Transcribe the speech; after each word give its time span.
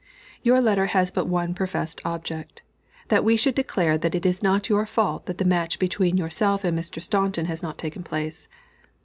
Your 0.41 0.61
letter 0.61 0.87
has 0.87 1.11
but 1.11 1.27
one 1.27 1.53
professed 1.53 2.01
object; 2.03 2.63
that 3.09 3.23
we 3.23 3.37
should 3.37 3.53
declare 3.53 3.99
that 3.99 4.15
it 4.15 4.25
is 4.25 4.41
not 4.41 4.67
your 4.67 4.87
fault 4.87 5.27
that 5.27 5.37
the 5.37 5.45
match 5.45 5.77
between 5.77 6.17
yourself 6.17 6.63
and 6.63 6.75
Mr. 6.75 6.99
Staunton 6.99 7.45
has 7.45 7.61
not 7.61 7.77
taken 7.77 8.01
place. 8.01 8.47